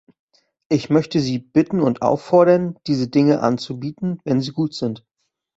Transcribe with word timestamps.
Ich 0.67 0.89
möchte 0.89 1.19
Sie 1.19 1.37
bitten 1.37 1.79
und 1.79 2.01
auffordern, 2.01 2.75
diese 2.87 3.07
Dinge 3.07 3.41
anzubieten, 3.43 4.19
wenn 4.23 4.41
sie 4.41 4.49
gut 4.51 4.73
sind. 4.73 5.05